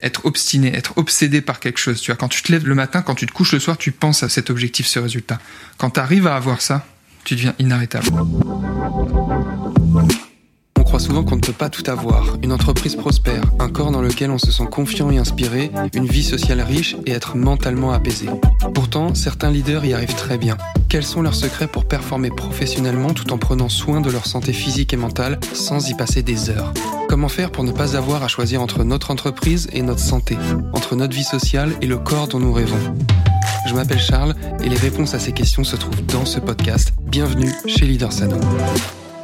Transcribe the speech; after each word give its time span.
être 0.00 0.26
obstiné, 0.26 0.74
être 0.74 0.98
obsédé 0.98 1.40
par 1.40 1.60
quelque 1.60 1.78
chose. 1.78 2.00
Tu 2.00 2.10
vois, 2.10 2.16
quand 2.16 2.28
tu 2.28 2.42
te 2.42 2.52
lèves 2.52 2.66
le 2.66 2.74
matin, 2.74 3.02
quand 3.02 3.14
tu 3.14 3.26
te 3.26 3.32
couches 3.32 3.52
le 3.52 3.60
soir, 3.60 3.78
tu 3.78 3.92
penses 3.92 4.22
à 4.22 4.28
cet 4.28 4.50
objectif, 4.50 4.86
ce 4.86 4.98
résultat. 4.98 5.38
Quand 5.78 5.90
tu 5.90 6.00
arrives 6.00 6.26
à 6.26 6.36
avoir 6.36 6.60
ça, 6.60 6.86
tu 7.24 7.34
deviens 7.34 7.54
inarrêtable. 7.58 8.08
Croit 10.86 11.00
souvent 11.00 11.24
qu'on 11.24 11.34
ne 11.34 11.40
peut 11.40 11.52
pas 11.52 11.68
tout 11.68 11.82
avoir. 11.90 12.36
Une 12.44 12.52
entreprise 12.52 12.94
prospère, 12.94 13.42
un 13.58 13.68
corps 13.68 13.90
dans 13.90 14.00
lequel 14.00 14.30
on 14.30 14.38
se 14.38 14.52
sent 14.52 14.66
confiant 14.70 15.10
et 15.10 15.18
inspiré, 15.18 15.72
une 15.94 16.06
vie 16.06 16.22
sociale 16.22 16.60
riche 16.60 16.96
et 17.06 17.10
être 17.10 17.36
mentalement 17.36 17.90
apaisé. 17.90 18.28
Pourtant, 18.72 19.12
certains 19.12 19.50
leaders 19.50 19.84
y 19.84 19.94
arrivent 19.94 20.14
très 20.14 20.38
bien. 20.38 20.56
Quels 20.88 21.04
sont 21.04 21.22
leurs 21.22 21.34
secrets 21.34 21.66
pour 21.66 21.86
performer 21.86 22.30
professionnellement 22.30 23.12
tout 23.12 23.32
en 23.32 23.36
prenant 23.38 23.68
soin 23.68 24.00
de 24.00 24.10
leur 24.10 24.26
santé 24.26 24.52
physique 24.52 24.92
et 24.92 24.96
mentale 24.96 25.40
sans 25.52 25.90
y 25.90 25.94
passer 25.94 26.22
des 26.22 26.50
heures? 26.50 26.72
Comment 27.08 27.28
faire 27.28 27.50
pour 27.50 27.64
ne 27.64 27.72
pas 27.72 27.96
avoir 27.96 28.22
à 28.22 28.28
choisir 28.28 28.62
entre 28.62 28.84
notre 28.84 29.10
entreprise 29.10 29.68
et 29.72 29.82
notre 29.82 29.98
santé, 29.98 30.38
entre 30.72 30.94
notre 30.94 31.16
vie 31.16 31.24
sociale 31.24 31.72
et 31.82 31.86
le 31.86 31.98
corps 31.98 32.28
dont 32.28 32.38
nous 32.38 32.52
rêvons? 32.52 32.96
Je 33.66 33.74
m'appelle 33.74 34.00
Charles 34.00 34.36
et 34.62 34.68
les 34.68 34.76
réponses 34.76 35.14
à 35.14 35.18
ces 35.18 35.32
questions 35.32 35.64
se 35.64 35.74
trouvent 35.74 36.06
dans 36.06 36.24
ce 36.24 36.38
podcast. 36.38 36.92
Bienvenue 37.02 37.52
chez 37.66 37.84
Leader 37.86 38.12
Sano. 38.12 38.36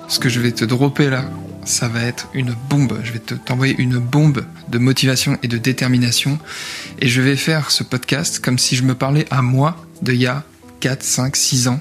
Ce 0.08 0.18
que 0.18 0.28
je 0.28 0.40
vais 0.40 0.52
te 0.52 0.64
dropper 0.64 1.08
là, 1.08 1.24
ça 1.64 1.88
va 1.88 2.02
être 2.02 2.28
une 2.34 2.54
bombe. 2.68 2.98
Je 3.04 3.12
vais 3.12 3.18
te 3.18 3.34
t'envoyer 3.34 3.74
une 3.78 3.98
bombe 3.98 4.44
de 4.68 4.78
motivation 4.78 5.38
et 5.42 5.48
de 5.48 5.58
détermination. 5.58 6.38
Et 7.00 7.08
je 7.08 7.20
vais 7.20 7.36
faire 7.36 7.70
ce 7.70 7.82
podcast 7.84 8.40
comme 8.40 8.58
si 8.58 8.76
je 8.76 8.82
me 8.82 8.94
parlais 8.94 9.26
à 9.30 9.42
moi 9.42 9.84
de 10.02 10.12
il 10.12 10.20
y 10.20 10.26
a 10.26 10.44
4, 10.80 11.02
5, 11.02 11.36
6 11.36 11.68
ans. 11.68 11.80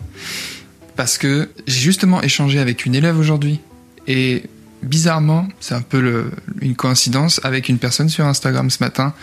Parce 0.95 1.17
que 1.17 1.49
j'ai 1.67 1.79
justement 1.79 2.21
échangé 2.21 2.59
avec 2.59 2.85
une 2.85 2.95
élève 2.95 3.17
aujourd'hui. 3.17 3.59
Et 4.07 4.43
bizarrement, 4.83 5.47
c'est 5.59 5.73
un 5.73 5.81
peu 5.81 6.31
une 6.61 6.75
coïncidence, 6.75 7.39
avec 7.43 7.69
une 7.69 7.77
personne 7.77 8.09
sur 8.09 8.25
Instagram 8.25 8.69
ce 8.69 8.83
matin. 8.83 9.13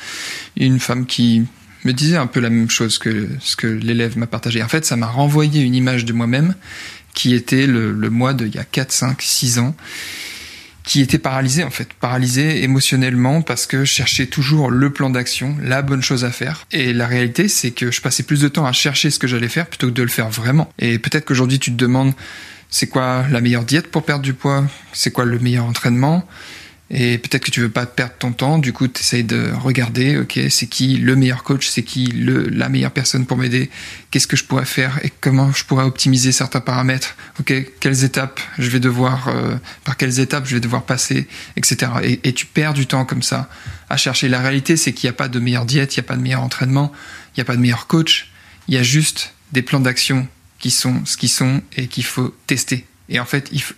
Une 0.56 0.80
femme 0.80 1.06
qui 1.06 1.44
me 1.84 1.92
disait 1.92 2.16
un 2.16 2.26
peu 2.26 2.40
la 2.40 2.50
même 2.50 2.70
chose 2.70 2.98
que 2.98 3.28
ce 3.40 3.54
que 3.54 3.66
l'élève 3.66 4.18
m'a 4.18 4.26
partagé. 4.26 4.62
En 4.62 4.68
fait, 4.68 4.84
ça 4.84 4.96
m'a 4.96 5.06
renvoyé 5.06 5.62
une 5.62 5.74
image 5.74 6.04
de 6.04 6.12
moi-même 6.12 6.54
qui 7.14 7.34
était 7.34 7.66
le, 7.66 7.92
le 7.92 8.10
moi 8.10 8.34
de 8.34 8.46
il 8.46 8.54
y 8.54 8.58
a 8.58 8.64
4, 8.64 8.90
5, 8.92 9.22
6 9.22 9.58
ans 9.60 9.76
qui 10.88 11.02
était 11.02 11.18
paralysé 11.18 11.64
en 11.64 11.70
fait, 11.70 11.92
paralysé 11.92 12.64
émotionnellement 12.64 13.42
parce 13.42 13.66
que 13.66 13.80
je 13.84 13.92
cherchais 13.92 14.24
toujours 14.24 14.70
le 14.70 14.90
plan 14.90 15.10
d'action, 15.10 15.54
la 15.62 15.82
bonne 15.82 16.02
chose 16.02 16.24
à 16.24 16.30
faire. 16.30 16.64
Et 16.72 16.94
la 16.94 17.06
réalité, 17.06 17.46
c'est 17.48 17.72
que 17.72 17.90
je 17.90 18.00
passais 18.00 18.22
plus 18.22 18.40
de 18.40 18.48
temps 18.48 18.64
à 18.64 18.72
chercher 18.72 19.10
ce 19.10 19.18
que 19.18 19.26
j'allais 19.26 19.50
faire 19.50 19.66
plutôt 19.66 19.88
que 19.88 19.92
de 19.92 20.02
le 20.02 20.08
faire 20.08 20.30
vraiment. 20.30 20.72
Et 20.78 20.98
peut-être 20.98 21.26
qu'aujourd'hui, 21.26 21.58
tu 21.58 21.70
te 21.70 21.76
demandes, 21.76 22.14
c'est 22.70 22.86
quoi 22.86 23.26
la 23.30 23.42
meilleure 23.42 23.66
diète 23.66 23.90
pour 23.90 24.02
perdre 24.02 24.22
du 24.22 24.32
poids? 24.32 24.64
C'est 24.94 25.10
quoi 25.10 25.26
le 25.26 25.38
meilleur 25.38 25.66
entraînement? 25.66 26.26
Et 26.90 27.18
peut-être 27.18 27.44
que 27.44 27.50
tu 27.50 27.60
veux 27.60 27.68
pas 27.68 27.84
perdre 27.84 28.14
ton 28.18 28.32
temps, 28.32 28.58
du 28.58 28.72
coup 28.72 28.88
tu 28.88 29.00
essayes 29.00 29.24
de 29.24 29.52
regarder, 29.52 30.16
ok, 30.16 30.40
c'est 30.48 30.66
qui 30.66 30.96
le 30.96 31.16
meilleur 31.16 31.42
coach, 31.42 31.68
c'est 31.68 31.82
qui 31.82 32.06
le, 32.06 32.48
la 32.48 32.70
meilleure 32.70 32.92
personne 32.92 33.26
pour 33.26 33.36
m'aider, 33.36 33.68
qu'est-ce 34.10 34.26
que 34.26 34.38
je 34.38 34.44
pourrais 34.44 34.64
faire 34.64 34.98
et 35.04 35.12
comment 35.20 35.52
je 35.52 35.64
pourrais 35.64 35.84
optimiser 35.84 36.32
certains 36.32 36.60
paramètres, 36.60 37.16
ok, 37.40 37.52
quelles 37.80 38.04
étapes 38.04 38.40
je 38.58 38.70
vais 38.70 38.80
devoir, 38.80 39.28
euh, 39.28 39.56
par 39.84 39.98
quelles 39.98 40.18
étapes 40.18 40.46
je 40.46 40.54
vais 40.54 40.60
devoir 40.60 40.84
passer, 40.84 41.28
etc. 41.56 41.92
Et, 42.22 42.32
tu 42.32 42.46
perds 42.46 42.72
du 42.72 42.86
temps 42.86 43.04
comme 43.04 43.22
ça 43.22 43.50
à 43.90 43.96
chercher. 43.96 44.28
La 44.28 44.40
réalité 44.40 44.78
c'est 44.78 44.92
qu'il 44.92 45.08
n'y 45.08 45.10
a 45.10 45.16
pas 45.16 45.28
de 45.28 45.38
meilleure 45.38 45.66
diète, 45.66 45.94
il 45.94 46.00
n'y 46.00 46.06
a 46.06 46.08
pas 46.08 46.16
de 46.16 46.22
meilleur 46.22 46.42
entraînement, 46.42 46.90
il 47.34 47.40
n'y 47.40 47.42
a 47.42 47.44
pas 47.44 47.56
de 47.56 47.60
meilleur 47.60 47.86
coach, 47.86 48.30
il 48.66 48.74
y 48.74 48.78
a 48.78 48.82
juste 48.82 49.34
des 49.52 49.60
plans 49.60 49.80
d'action 49.80 50.26
qui 50.58 50.70
sont 50.70 51.04
ce 51.04 51.18
qu'ils 51.18 51.28
sont 51.28 51.62
et 51.76 51.86
qu'il 51.86 52.04
faut 52.04 52.34
tester. 52.46 52.86
Et 53.10 53.20
en 53.20 53.26
fait, 53.26 53.48
il 53.52 53.60
faut, 53.60 53.74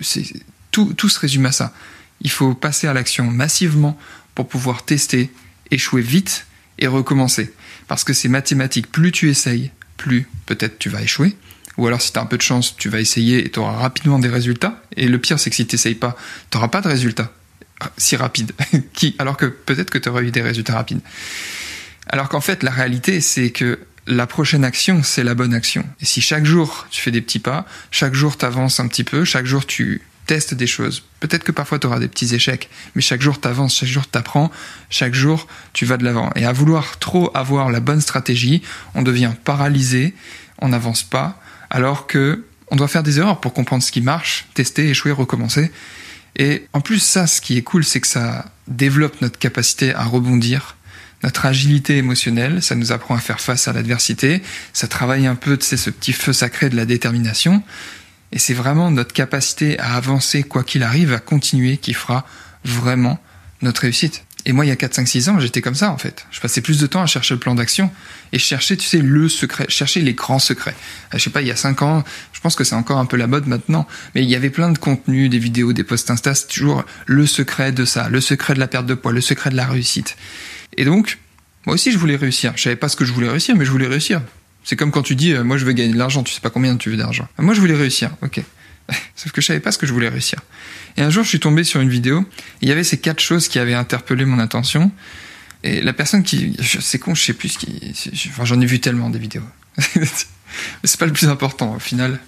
tout, 0.70 0.92
tout 0.94 1.08
se 1.08 1.18
résume 1.18 1.46
à 1.46 1.52
ça 1.52 1.72
il 2.20 2.30
faut 2.30 2.54
passer 2.54 2.86
à 2.86 2.92
l'action 2.92 3.24
massivement 3.24 3.98
pour 4.34 4.48
pouvoir 4.48 4.84
tester, 4.84 5.30
échouer 5.70 6.02
vite 6.02 6.46
et 6.78 6.86
recommencer. 6.86 7.52
Parce 7.88 8.04
que 8.04 8.12
c'est 8.12 8.28
mathématique, 8.28 8.90
plus 8.90 9.12
tu 9.12 9.30
essayes, 9.30 9.70
plus 9.96 10.28
peut-être 10.46 10.78
tu 10.78 10.88
vas 10.88 11.02
échouer. 11.02 11.36
Ou 11.76 11.86
alors 11.86 12.02
si 12.02 12.12
tu 12.12 12.18
as 12.18 12.22
un 12.22 12.26
peu 12.26 12.36
de 12.36 12.42
chance, 12.42 12.76
tu 12.76 12.88
vas 12.88 13.00
essayer 13.00 13.44
et 13.44 13.50
tu 13.50 13.58
auras 13.58 13.76
rapidement 13.76 14.18
des 14.18 14.28
résultats. 14.28 14.82
Et 14.96 15.08
le 15.08 15.18
pire, 15.18 15.38
c'est 15.38 15.50
que 15.50 15.56
si 15.56 15.66
tu 15.66 15.74
n'essayes 15.74 15.94
pas, 15.94 16.16
tu 16.50 16.56
n'auras 16.56 16.68
pas 16.68 16.80
de 16.80 16.88
résultats 16.88 17.32
si 17.96 18.16
rapides. 18.16 18.52
Alors 19.18 19.36
que 19.36 19.46
peut-être 19.46 19.90
que 19.90 19.98
tu 19.98 20.08
aurais 20.08 20.24
eu 20.24 20.30
des 20.30 20.42
résultats 20.42 20.74
rapides. 20.74 21.00
Alors 22.06 22.28
qu'en 22.28 22.40
fait, 22.40 22.62
la 22.62 22.70
réalité, 22.70 23.20
c'est 23.20 23.50
que 23.50 23.78
la 24.06 24.26
prochaine 24.26 24.64
action, 24.64 25.02
c'est 25.02 25.24
la 25.24 25.34
bonne 25.34 25.54
action. 25.54 25.86
Et 26.00 26.04
si 26.04 26.20
chaque 26.20 26.44
jour, 26.44 26.86
tu 26.90 27.00
fais 27.00 27.10
des 27.10 27.20
petits 27.20 27.38
pas, 27.38 27.66
chaque 27.90 28.14
jour, 28.14 28.36
tu 28.36 28.44
avances 28.44 28.80
un 28.80 28.88
petit 28.88 29.04
peu, 29.04 29.24
chaque 29.24 29.46
jour, 29.46 29.66
tu 29.66 30.02
des 30.52 30.66
choses. 30.66 31.02
Peut-être 31.20 31.44
que 31.44 31.52
parfois 31.52 31.78
tu 31.78 31.86
auras 31.86 31.98
des 31.98 32.08
petits 32.08 32.34
échecs, 32.34 32.70
mais 32.94 33.02
chaque 33.02 33.20
jour 33.20 33.40
tu 33.40 33.48
avances, 33.48 33.76
chaque 33.76 33.88
jour 33.88 34.04
tu 34.10 34.18
apprends, 34.18 34.50
chaque 34.88 35.14
jour 35.14 35.46
tu 35.72 35.84
vas 35.86 35.96
de 35.96 36.04
l'avant. 36.04 36.30
Et 36.36 36.44
à 36.44 36.52
vouloir 36.52 36.98
trop 36.98 37.30
avoir 37.34 37.70
la 37.70 37.80
bonne 37.80 38.00
stratégie, 38.00 38.62
on 38.94 39.02
devient 39.02 39.32
paralysé, 39.44 40.14
on 40.58 40.68
n'avance 40.68 41.02
pas, 41.02 41.40
alors 41.68 42.06
que 42.06 42.44
on 42.70 42.76
doit 42.76 42.88
faire 42.88 43.02
des 43.02 43.18
erreurs 43.18 43.40
pour 43.40 43.52
comprendre 43.52 43.82
ce 43.82 43.90
qui 43.90 44.00
marche, 44.00 44.46
tester, 44.54 44.88
échouer, 44.88 45.10
recommencer. 45.10 45.72
Et 46.36 46.66
en 46.72 46.80
plus, 46.80 47.00
ça, 47.00 47.26
ce 47.26 47.40
qui 47.40 47.56
est 47.56 47.62
cool, 47.62 47.84
c'est 47.84 48.00
que 48.00 48.06
ça 48.06 48.44
développe 48.68 49.20
notre 49.20 49.38
capacité 49.38 49.92
à 49.92 50.04
rebondir, 50.04 50.76
notre 51.24 51.46
agilité 51.46 51.96
émotionnelle, 51.96 52.62
ça 52.62 52.76
nous 52.76 52.92
apprend 52.92 53.16
à 53.16 53.18
faire 53.18 53.40
face 53.40 53.66
à 53.66 53.72
l'adversité, 53.72 54.40
ça 54.72 54.86
travaille 54.86 55.26
un 55.26 55.34
peu, 55.34 55.56
de 55.56 55.62
ce 55.62 55.90
petit 55.90 56.12
feu 56.12 56.32
sacré 56.32 56.70
de 56.70 56.76
la 56.76 56.86
détermination. 56.86 57.62
Et 58.32 58.38
c'est 58.38 58.54
vraiment 58.54 58.90
notre 58.90 59.12
capacité 59.12 59.78
à 59.78 59.94
avancer 59.94 60.42
quoi 60.42 60.62
qu'il 60.62 60.82
arrive, 60.82 61.12
à 61.12 61.18
continuer, 61.18 61.76
qui 61.76 61.94
fera 61.94 62.26
vraiment 62.64 63.18
notre 63.62 63.82
réussite. 63.82 64.24
Et 64.46 64.52
moi, 64.52 64.64
il 64.64 64.68
y 64.68 64.70
a 64.70 64.76
4, 64.76 64.94
5, 64.94 65.08
6 65.08 65.28
ans, 65.28 65.40
j'étais 65.40 65.60
comme 65.60 65.74
ça, 65.74 65.90
en 65.90 65.98
fait. 65.98 66.26
Je 66.30 66.40
passais 66.40 66.60
plus 66.60 66.78
de 66.78 66.86
temps 66.86 67.02
à 67.02 67.06
chercher 67.06 67.34
le 67.34 67.40
plan 67.40 67.54
d'action 67.54 67.90
et 68.32 68.38
chercher, 68.38 68.76
tu 68.76 68.86
sais, 68.86 68.98
le 68.98 69.28
secret, 69.28 69.66
chercher 69.68 70.00
les 70.00 70.14
grands 70.14 70.38
secrets. 70.38 70.74
Euh, 71.12 71.18
je 71.18 71.24
sais 71.24 71.30
pas, 71.30 71.42
il 71.42 71.48
y 71.48 71.50
a 71.50 71.56
5 71.56 71.82
ans, 71.82 72.04
je 72.32 72.40
pense 72.40 72.56
que 72.56 72.64
c'est 72.64 72.74
encore 72.74 72.98
un 72.98 73.04
peu 73.04 73.16
la 73.16 73.26
mode 73.26 73.46
maintenant, 73.46 73.86
mais 74.14 74.22
il 74.22 74.30
y 74.30 74.34
avait 74.34 74.50
plein 74.50 74.70
de 74.70 74.78
contenus, 74.78 75.28
des 75.28 75.38
vidéos, 75.38 75.72
des 75.74 75.84
posts 75.84 76.10
Insta, 76.10 76.34
c'est 76.34 76.46
toujours 76.46 76.84
le 77.06 77.26
secret 77.26 77.72
de 77.72 77.84
ça, 77.84 78.08
le 78.08 78.20
secret 78.20 78.54
de 78.54 78.60
la 78.60 78.68
perte 78.68 78.86
de 78.86 78.94
poids, 78.94 79.12
le 79.12 79.20
secret 79.20 79.50
de 79.50 79.56
la 79.56 79.66
réussite. 79.66 80.16
Et 80.76 80.84
donc, 80.84 81.18
moi 81.66 81.74
aussi, 81.74 81.92
je 81.92 81.98
voulais 81.98 82.16
réussir. 82.16 82.52
Je 82.56 82.62
savais 82.62 82.76
pas 82.76 82.88
ce 82.88 82.96
que 82.96 83.04
je 83.04 83.12
voulais 83.12 83.28
réussir, 83.28 83.54
mais 83.56 83.66
je 83.66 83.70
voulais 83.70 83.88
réussir. 83.88 84.22
C'est 84.70 84.76
comme 84.76 84.92
quand 84.92 85.02
tu 85.02 85.16
dis, 85.16 85.32
euh, 85.32 85.42
moi 85.42 85.56
je 85.56 85.64
veux 85.64 85.72
gagner 85.72 85.92
de 85.92 85.98
l'argent, 85.98 86.22
tu 86.22 86.32
sais 86.32 86.40
pas 86.40 86.48
combien 86.48 86.76
tu 86.76 86.90
veux 86.90 86.96
d'argent. 86.96 87.26
Euh, 87.40 87.42
moi 87.42 87.54
je 87.54 87.60
voulais 87.60 87.74
réussir, 87.74 88.12
ok. 88.22 88.40
Sauf 89.16 89.32
que 89.32 89.40
je 89.40 89.46
savais 89.48 89.58
pas 89.58 89.72
ce 89.72 89.78
que 89.78 89.84
je 89.84 89.92
voulais 89.92 90.08
réussir. 90.08 90.38
Et 90.96 91.02
un 91.02 91.10
jour 91.10 91.24
je 91.24 91.28
suis 91.28 91.40
tombé 91.40 91.64
sur 91.64 91.80
une 91.80 91.88
vidéo, 91.88 92.24
il 92.62 92.68
y 92.68 92.70
avait 92.70 92.84
ces 92.84 92.96
quatre 92.98 93.18
choses 93.18 93.48
qui 93.48 93.58
avaient 93.58 93.74
interpellé 93.74 94.24
mon 94.24 94.38
attention. 94.38 94.92
Et 95.64 95.80
la 95.80 95.92
personne 95.92 96.22
qui, 96.22 96.56
c'est 96.62 97.00
con, 97.00 97.16
je 97.16 97.20
sais 97.20 97.32
plus 97.32 97.48
ce 97.48 97.58
qui, 97.58 97.92
enfin 98.28 98.44
j'en 98.44 98.60
ai 98.60 98.64
vu 98.64 98.78
tellement 98.78 99.10
des 99.10 99.18
vidéos. 99.18 99.42
Mais 99.96 100.04
c'est 100.84 101.00
pas 101.00 101.06
le 101.06 101.12
plus 101.12 101.26
important 101.26 101.74
au 101.74 101.80
final 101.80 102.20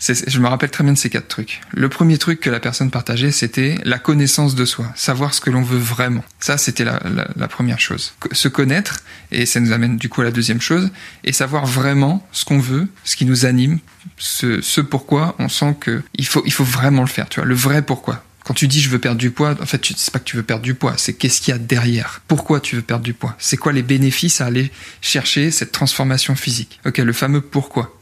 je 0.00 0.38
me 0.38 0.46
rappelle 0.46 0.70
très 0.70 0.84
bien 0.84 0.92
de 0.92 0.98
ces 0.98 1.10
quatre 1.10 1.28
trucs. 1.28 1.60
Le 1.72 1.88
premier 1.88 2.18
truc 2.18 2.40
que 2.40 2.50
la 2.50 2.60
personne 2.60 2.90
partageait, 2.90 3.30
c'était 3.30 3.78
la 3.84 3.98
connaissance 3.98 4.54
de 4.54 4.64
soi, 4.64 4.86
savoir 4.94 5.34
ce 5.34 5.40
que 5.40 5.50
l'on 5.50 5.62
veut 5.62 5.78
vraiment. 5.78 6.24
Ça, 6.38 6.58
c'était 6.58 6.84
la, 6.84 7.00
la, 7.34 7.48
première 7.48 7.80
chose. 7.80 8.14
Se 8.32 8.48
connaître, 8.48 9.00
et 9.32 9.46
ça 9.46 9.60
nous 9.60 9.72
amène 9.72 9.96
du 9.96 10.08
coup 10.08 10.20
à 10.20 10.24
la 10.24 10.30
deuxième 10.30 10.60
chose, 10.60 10.90
et 11.24 11.32
savoir 11.32 11.66
vraiment 11.66 12.26
ce 12.32 12.44
qu'on 12.44 12.58
veut, 12.58 12.88
ce 13.04 13.16
qui 13.16 13.24
nous 13.24 13.46
anime, 13.46 13.78
ce, 14.18 14.80
pourquoi 14.80 15.34
on 15.38 15.48
sent 15.48 15.76
que 15.80 16.02
il 16.14 16.26
faut, 16.26 16.42
il 16.46 16.52
faut 16.52 16.64
vraiment 16.64 17.02
le 17.02 17.08
faire, 17.08 17.28
tu 17.28 17.40
vois, 17.40 17.48
le 17.48 17.54
vrai 17.54 17.82
pourquoi. 17.82 18.22
Quand 18.44 18.54
tu 18.54 18.68
dis 18.68 18.80
je 18.80 18.90
veux 18.90 19.00
perdre 19.00 19.18
du 19.18 19.32
poids, 19.32 19.56
en 19.60 19.66
fait, 19.66 19.84
c'est 19.96 20.12
pas 20.12 20.20
que 20.20 20.24
tu 20.24 20.36
veux 20.36 20.44
perdre 20.44 20.62
du 20.62 20.74
poids, 20.74 20.94
c'est 20.96 21.14
qu'est-ce 21.14 21.40
qu'il 21.40 21.52
y 21.52 21.54
a 21.54 21.58
derrière. 21.58 22.20
Pourquoi 22.28 22.60
tu 22.60 22.76
veux 22.76 22.82
perdre 22.82 23.02
du 23.02 23.12
poids? 23.12 23.34
C'est 23.38 23.56
quoi 23.56 23.72
les 23.72 23.82
bénéfices 23.82 24.40
à 24.40 24.46
aller 24.46 24.70
chercher 25.00 25.50
cette 25.50 25.72
transformation 25.72 26.36
physique? 26.36 26.78
Ok, 26.86 26.98
le 26.98 27.12
fameux 27.12 27.40
pourquoi. 27.40 27.98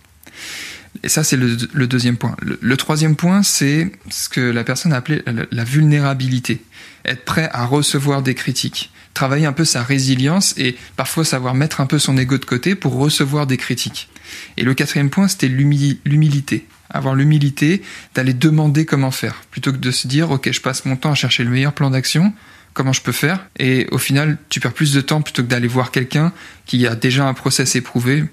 Et 1.02 1.08
ça, 1.08 1.24
c'est 1.24 1.36
le, 1.36 1.86
deuxième 1.86 2.16
point. 2.16 2.36
Le, 2.40 2.76
troisième 2.76 3.16
point, 3.16 3.42
c'est 3.42 3.90
ce 4.10 4.28
que 4.28 4.40
la 4.40 4.64
personne 4.64 4.92
a 4.92 4.96
appelé 4.96 5.22
la, 5.50 5.64
vulnérabilité. 5.64 6.62
Être 7.04 7.24
prêt 7.24 7.50
à 7.52 7.66
recevoir 7.66 8.22
des 8.22 8.34
critiques. 8.34 8.90
Travailler 9.12 9.46
un 9.46 9.52
peu 9.52 9.64
sa 9.64 9.82
résilience 9.82 10.54
et 10.56 10.76
parfois 10.96 11.24
savoir 11.24 11.54
mettre 11.54 11.80
un 11.80 11.86
peu 11.86 11.98
son 11.98 12.16
ego 12.16 12.38
de 12.38 12.44
côté 12.44 12.74
pour 12.74 12.94
recevoir 12.94 13.46
des 13.46 13.56
critiques. 13.56 14.08
Et 14.56 14.62
le 14.62 14.74
quatrième 14.74 15.10
point, 15.10 15.28
c'était 15.28 15.48
l'humilité. 15.48 16.66
Avoir 16.90 17.14
l'humilité 17.14 17.82
d'aller 18.14 18.32
demander 18.32 18.86
comment 18.86 19.10
faire. 19.10 19.42
Plutôt 19.50 19.72
que 19.72 19.78
de 19.78 19.90
se 19.90 20.06
dire, 20.06 20.30
OK, 20.30 20.50
je 20.50 20.60
passe 20.60 20.84
mon 20.84 20.96
temps 20.96 21.12
à 21.12 21.14
chercher 21.14 21.44
le 21.44 21.50
meilleur 21.50 21.72
plan 21.72 21.90
d'action, 21.90 22.32
comment 22.74 22.92
je 22.92 23.00
peux 23.00 23.12
faire? 23.12 23.46
Et 23.58 23.86
au 23.90 23.98
final 23.98 24.36
tu 24.50 24.60
perds 24.60 24.74
plus 24.74 24.92
de 24.92 25.00
temps 25.00 25.22
plutôt 25.22 25.42
que 25.42 25.48
d'aller 25.48 25.68
voir 25.68 25.90
quelqu'un 25.90 26.32
qui 26.66 26.86
a 26.86 26.94
déjà 26.94 27.26
un 27.26 27.34
process 27.34 27.76
éprouvé 27.76 28.24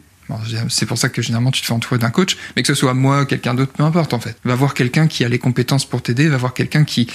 c'est 0.69 0.85
pour 0.85 0.97
ça 0.97 1.09
que 1.09 1.21
généralement 1.21 1.51
tu 1.51 1.61
te 1.61 1.67
fais 1.67 1.73
entourer 1.73 1.99
d'un 1.99 2.09
coach, 2.09 2.37
mais 2.55 2.61
que 2.61 2.67
ce 2.67 2.75
soit 2.75 2.93
moi, 2.93 3.25
quelqu'un 3.25 3.53
d'autre, 3.53 3.71
peu 3.73 3.83
importe 3.83 4.13
en 4.13 4.19
fait. 4.19 4.37
Va 4.43 4.55
voir 4.55 4.73
quelqu'un 4.73 5.07
qui 5.07 5.23
a 5.23 5.29
les 5.29 5.39
compétences 5.39 5.85
pour 5.85 6.01
t'aider, 6.01 6.27
va 6.27 6.37
voir 6.37 6.53
quelqu'un 6.53 6.83
qui, 6.83 7.07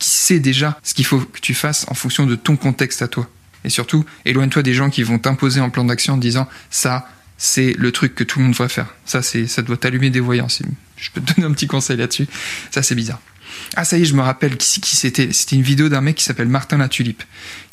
sait 0.00 0.40
déjà 0.40 0.78
ce 0.82 0.94
qu'il 0.94 1.04
faut 1.04 1.20
que 1.20 1.40
tu 1.40 1.54
fasses 1.54 1.86
en 1.88 1.94
fonction 1.94 2.26
de 2.26 2.34
ton 2.34 2.56
contexte 2.56 3.02
à 3.02 3.08
toi. 3.08 3.28
Et 3.64 3.70
surtout, 3.70 4.04
éloigne-toi 4.24 4.62
des 4.62 4.74
gens 4.74 4.90
qui 4.90 5.02
vont 5.02 5.18
t'imposer 5.18 5.60
en 5.60 5.70
plan 5.70 5.84
d'action 5.84 6.14
en 6.14 6.16
disant 6.16 6.48
ça, 6.70 7.08
c'est 7.36 7.74
le 7.78 7.92
truc 7.92 8.14
que 8.14 8.24
tout 8.24 8.38
le 8.38 8.44
monde 8.44 8.52
devrait 8.52 8.68
faire. 8.68 8.94
Ça, 9.04 9.22
c'est, 9.22 9.46
ça 9.46 9.62
doit 9.62 9.76
t'allumer 9.76 10.10
des 10.10 10.20
voyants. 10.20 10.48
Je 10.96 11.10
peux 11.10 11.20
te 11.20 11.34
donner 11.34 11.46
un 11.46 11.52
petit 11.52 11.66
conseil 11.66 11.96
là-dessus. 11.96 12.26
Ça, 12.70 12.82
c'est 12.82 12.94
bizarre. 12.94 13.20
Ah 13.76 13.84
ça 13.84 13.98
y 13.98 14.02
est, 14.02 14.04
je 14.04 14.14
me 14.14 14.22
rappelle 14.22 14.56
qui, 14.56 14.96
c'était. 14.96 15.30
Une 15.52 15.62
vidéo 15.62 15.88
d'un 15.88 16.00
mec 16.00 16.16
qui 16.16 16.24
s'appelle 16.24 16.48
Martin 16.48 16.78
Latulippe, 16.78 17.22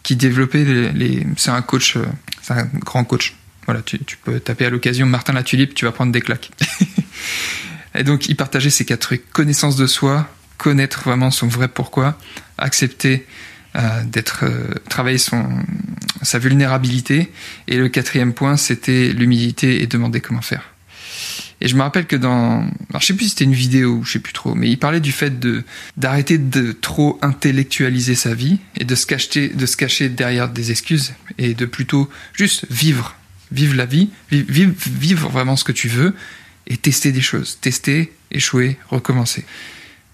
qui 0.03 0.15
développait 0.15 0.63
les. 0.63 0.91
les 0.91 1.27
c'est 1.37 1.51
un 1.51 1.61
coach, 1.61 1.97
euh, 1.97 2.05
c'est 2.41 2.53
un 2.53 2.65
grand 2.73 3.03
coach. 3.03 3.35
Voilà, 3.65 3.81
tu, 3.81 3.99
peux 4.23 4.39
taper 4.39 4.65
à 4.65 4.69
l'occasion 4.69 5.05
Martin 5.05 5.33
Latulippe, 5.33 5.73
tu 5.73 5.85
vas 5.85 5.91
prendre 5.91 6.11
des 6.11 6.21
claques. 6.21 6.51
et 7.95 8.03
donc 8.03 8.27
il 8.29 8.35
partageait 8.35 8.69
ces 8.69 8.85
quatre 8.85 9.01
trucs 9.01 9.29
connaissance 9.31 9.75
de 9.75 9.87
soi, 9.87 10.29
connaître 10.57 11.03
vraiment 11.03 11.31
son 11.31 11.47
vrai 11.47 11.67
pourquoi, 11.67 12.17
accepter 12.57 13.25
euh, 13.75 14.03
d'être 14.03 14.45
euh, 14.45 14.73
travailler 14.87 15.17
son 15.17 15.49
sa 16.21 16.39
vulnérabilité 16.39 17.31
et 17.67 17.77
le 17.77 17.89
quatrième 17.89 18.33
point 18.33 18.55
c'était 18.55 19.09
l'humilité 19.09 19.81
et 19.81 19.87
demander 19.87 20.21
comment 20.21 20.41
faire. 20.41 20.63
Et 21.61 21.67
je 21.67 21.75
me 21.75 21.81
rappelle 21.81 22.05
que 22.05 22.15
dans, 22.15 22.59
alors 22.89 23.01
je 23.01 23.05
sais 23.05 23.13
plus 23.13 23.25
si 23.25 23.29
c'était 23.31 23.45
une 23.45 23.53
vidéo 23.53 24.01
je 24.03 24.13
sais 24.13 24.19
plus 24.19 24.33
trop, 24.33 24.53
mais 24.55 24.69
il 24.69 24.77
parlait 24.77 24.99
du 24.99 25.11
fait 25.11 25.39
de 25.39 25.63
d'arrêter 25.97 26.37
de 26.37 26.71
trop 26.71 27.17
intellectualiser 27.21 28.13
sa 28.13 28.33
vie 28.33 28.59
et 28.77 28.85
de 28.85 28.95
se 28.95 29.05
cacher 29.07 29.49
de 29.49 29.65
se 29.65 29.75
cacher 29.75 30.09
derrière 30.09 30.49
des 30.49 30.71
excuses 30.71 31.13
et 31.37 31.53
de 31.53 31.65
plutôt 31.65 32.09
juste 32.33 32.65
vivre, 32.69 33.15
vivre 33.51 33.75
la 33.75 33.85
vie, 33.85 34.09
vivre, 34.29 34.73
vivre 34.75 35.29
vraiment 35.29 35.55
ce 35.55 35.63
que 35.63 35.71
tu 35.71 35.87
veux 35.87 36.15
et 36.67 36.77
tester 36.77 37.11
des 37.11 37.21
choses, 37.21 37.59
tester, 37.61 38.13
échouer, 38.31 38.77
recommencer. 38.89 39.45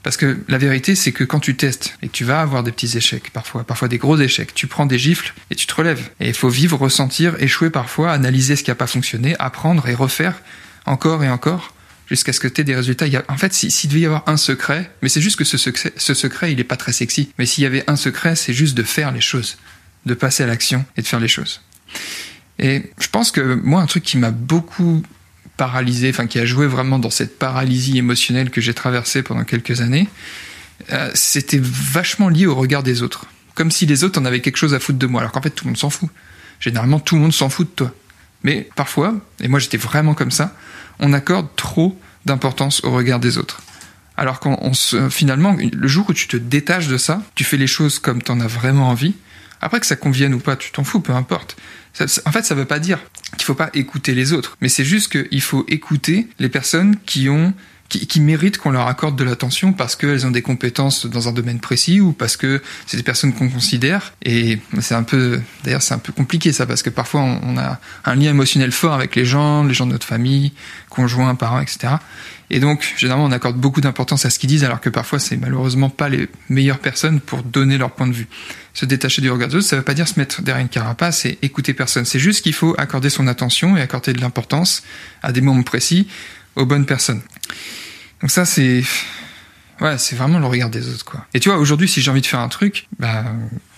Parce 0.03 0.17
que 0.17 0.39
la 0.47 0.57
vérité, 0.57 0.95
c'est 0.95 1.11
que 1.11 1.23
quand 1.23 1.39
tu 1.39 1.55
testes 1.55 1.95
et 2.01 2.07
que 2.07 2.11
tu 2.11 2.23
vas 2.23 2.41
avoir 2.41 2.63
des 2.63 2.71
petits 2.71 2.97
échecs, 2.97 3.29
parfois, 3.31 3.63
parfois 3.63 3.87
des 3.87 3.99
gros 3.99 4.17
échecs, 4.17 4.53
tu 4.55 4.65
prends 4.65 4.87
des 4.87 4.97
gifles 4.97 5.33
et 5.51 5.55
tu 5.55 5.67
te 5.67 5.75
relèves. 5.75 6.09
Et 6.19 6.29
il 6.29 6.33
faut 6.33 6.49
vivre, 6.49 6.77
ressentir, 6.77 7.35
échouer 7.39 7.69
parfois, 7.69 8.11
analyser 8.11 8.55
ce 8.55 8.63
qui 8.63 8.71
n'a 8.71 8.75
pas 8.75 8.87
fonctionné, 8.87 9.35
apprendre 9.37 9.87
et 9.87 9.93
refaire 9.93 10.41
encore 10.85 11.23
et 11.23 11.29
encore 11.29 11.75
jusqu'à 12.07 12.33
ce 12.33 12.39
que 12.39 12.47
tu 12.47 12.61
aies 12.61 12.63
des 12.63 12.75
résultats. 12.75 13.05
Il 13.05 13.13
y 13.13 13.17
a, 13.17 13.23
en 13.29 13.37
fait, 13.37 13.53
s'il 13.53 13.89
devait 13.89 14.01
y 14.01 14.05
avoir 14.05 14.23
un 14.27 14.37
secret, 14.37 14.91
mais 15.03 15.09
c'est 15.09 15.21
juste 15.21 15.37
que 15.37 15.45
ce 15.45 15.57
secret, 15.57 15.93
ce 15.95 16.15
secret, 16.15 16.51
il 16.51 16.57
n'est 16.57 16.63
pas 16.63 16.77
très 16.77 16.93
sexy. 16.93 17.29
Mais 17.37 17.45
s'il 17.45 17.63
y 17.63 17.67
avait 17.67 17.83
un 17.87 17.95
secret, 17.95 18.35
c'est 18.35 18.53
juste 18.53 18.75
de 18.75 18.83
faire 18.83 19.11
les 19.11 19.21
choses, 19.21 19.57
de 20.07 20.15
passer 20.15 20.41
à 20.41 20.47
l'action 20.47 20.83
et 20.97 21.03
de 21.03 21.07
faire 21.07 21.19
les 21.19 21.27
choses. 21.27 21.61
Et 22.61 22.83
je 22.99 23.07
pense 23.09 23.31
que 23.31 23.41
moi, 23.41 23.81
un 23.81 23.87
truc 23.87 24.03
qui 24.03 24.17
m'a 24.17 24.31
beaucoup 24.31 25.03
paralysé, 25.57 26.09
enfin 26.09 26.27
qui 26.27 26.39
a 26.39 26.45
joué 26.45 26.67
vraiment 26.67 26.99
dans 26.99 27.09
cette 27.09 27.37
paralysie 27.37 27.97
émotionnelle 27.97 28.49
que 28.49 28.61
j'ai 28.61 28.73
traversée 28.73 29.23
pendant 29.23 29.43
quelques 29.43 29.81
années, 29.81 30.07
euh, 30.91 31.11
c'était 31.13 31.59
vachement 31.61 32.29
lié 32.29 32.45
au 32.45 32.55
regard 32.55 32.83
des 32.83 33.03
autres. 33.03 33.25
Comme 33.55 33.71
si 33.71 33.85
les 33.85 34.03
autres 34.03 34.19
en 34.19 34.25
avaient 34.25 34.39
quelque 34.39 34.57
chose 34.57 34.73
à 34.73 34.79
foutre 34.79 34.99
de 34.99 35.07
moi, 35.07 35.21
alors 35.21 35.31
qu'en 35.31 35.41
fait 35.41 35.49
tout 35.49 35.65
le 35.65 35.71
monde 35.71 35.77
s'en 35.77 35.89
fout. 35.89 36.09
Généralement 36.59 36.99
tout 36.99 37.15
le 37.15 37.21
monde 37.21 37.33
s'en 37.33 37.49
fout 37.49 37.67
de 37.67 37.75
toi. 37.75 37.93
Mais 38.43 38.69
parfois, 38.75 39.15
et 39.39 39.47
moi 39.47 39.59
j'étais 39.59 39.77
vraiment 39.77 40.13
comme 40.13 40.31
ça, 40.31 40.55
on 40.99 41.13
accorde 41.13 41.47
trop 41.55 41.99
d'importance 42.25 42.83
au 42.83 42.91
regard 42.91 43.19
des 43.19 43.37
autres. 43.37 43.61
Alors 44.17 44.39
qu'on 44.39 44.73
se, 44.73 45.09
finalement, 45.09 45.55
le 45.59 45.87
jour 45.87 46.05
où 46.09 46.13
tu 46.13 46.27
te 46.27 46.37
détaches 46.37 46.87
de 46.87 46.97
ça, 46.97 47.23
tu 47.33 47.43
fais 47.43 47.57
les 47.57 47.67
choses 47.67 47.97
comme 47.97 48.21
tu 48.21 48.31
en 48.31 48.39
as 48.39 48.47
vraiment 48.47 48.89
envie. 48.89 49.15
Après 49.61 49.79
que 49.79 49.85
ça 49.85 49.95
convienne 49.95 50.33
ou 50.33 50.39
pas, 50.39 50.55
tu 50.55 50.71
t'en 50.71 50.83
fous, 50.83 50.99
peu 50.99 51.13
importe. 51.13 51.55
en 51.99 52.31
fait, 52.31 52.43
ça 52.43 52.55
veut 52.55 52.65
pas 52.65 52.79
dire 52.79 52.99
qu'il 53.37 53.45
faut 53.45 53.55
pas 53.55 53.69
écouter 53.73 54.13
les 54.13 54.33
autres, 54.33 54.57
mais 54.61 54.69
c'est 54.69 54.85
juste 54.85 55.11
qu'il 55.11 55.41
faut 55.41 55.65
écouter 55.67 56.27
les 56.39 56.49
personnes 56.49 56.97
qui 57.05 57.29
ont 57.29 57.53
qui, 57.99 58.21
méritent 58.21 58.57
qu'on 58.57 58.71
leur 58.71 58.87
accorde 58.87 59.17
de 59.17 59.23
l'attention 59.23 59.73
parce 59.73 59.95
qu'elles 59.95 60.25
ont 60.25 60.31
des 60.31 60.41
compétences 60.41 61.05
dans 61.05 61.27
un 61.27 61.33
domaine 61.33 61.59
précis 61.59 61.99
ou 61.99 62.13
parce 62.13 62.37
que 62.37 62.61
c'est 62.85 62.97
des 62.97 63.03
personnes 63.03 63.33
qu'on 63.33 63.49
considère. 63.49 64.13
Et 64.23 64.59
c'est 64.79 64.95
un 64.95 65.03
peu, 65.03 65.41
d'ailleurs, 65.63 65.81
c'est 65.81 65.93
un 65.93 65.99
peu 65.99 66.13
compliqué 66.13 66.53
ça 66.53 66.65
parce 66.65 66.83
que 66.83 66.89
parfois 66.89 67.21
on, 67.21 67.57
a 67.57 67.79
un 68.05 68.15
lien 68.15 68.29
émotionnel 68.29 68.71
fort 68.71 68.93
avec 68.93 69.15
les 69.15 69.25
gens, 69.25 69.63
les 69.63 69.73
gens 69.73 69.85
de 69.85 69.91
notre 69.91 70.07
famille, 70.07 70.53
conjoints, 70.89 71.35
parents, 71.35 71.59
etc. 71.59 71.95
Et 72.53 72.59
donc, 72.59 72.93
généralement, 72.97 73.25
on 73.25 73.31
accorde 73.31 73.55
beaucoup 73.55 73.79
d'importance 73.79 74.25
à 74.25 74.29
ce 74.29 74.37
qu'ils 74.37 74.49
disent, 74.49 74.65
alors 74.65 74.81
que 74.81 74.89
parfois, 74.89 75.19
c'est 75.19 75.37
malheureusement 75.37 75.89
pas 75.89 76.09
les 76.09 76.27
meilleures 76.49 76.79
personnes 76.79 77.21
pour 77.21 77.43
donner 77.43 77.77
leur 77.77 77.91
point 77.91 78.07
de 78.07 78.13
vue. 78.13 78.27
Se 78.73 78.85
détacher 78.85 79.21
du 79.21 79.31
regard 79.31 79.47
des 79.47 79.55
autres, 79.55 79.67
ça 79.67 79.77
veut 79.77 79.83
pas 79.83 79.93
dire 79.93 80.05
se 80.05 80.19
mettre 80.19 80.41
derrière 80.41 80.61
une 80.61 80.67
carapace 80.67 81.25
et 81.25 81.39
écouter 81.43 81.73
personne. 81.73 82.03
C'est 82.03 82.19
juste 82.19 82.43
qu'il 82.43 82.53
faut 82.53 82.75
accorder 82.77 83.09
son 83.09 83.27
attention 83.27 83.77
et 83.77 83.81
accorder 83.81 84.11
de 84.11 84.19
l'importance 84.19 84.83
à 85.23 85.31
des 85.31 85.39
moments 85.39 85.63
précis 85.63 86.09
aux 86.57 86.65
bonnes 86.65 86.85
personnes. 86.85 87.21
Donc 88.19 88.31
ça, 88.31 88.43
c'est, 88.43 88.83
ouais, 89.79 89.97
c'est 89.97 90.17
vraiment 90.17 90.37
le 90.37 90.45
regard 90.45 90.69
des 90.69 90.89
autres, 90.89 91.05
quoi. 91.05 91.25
Et 91.33 91.39
tu 91.39 91.47
vois, 91.47 91.57
aujourd'hui, 91.57 91.87
si 91.87 92.01
j'ai 92.01 92.11
envie 92.11 92.19
de 92.19 92.25
faire 92.25 92.41
un 92.41 92.49
truc, 92.49 92.89
bah, 92.99 93.23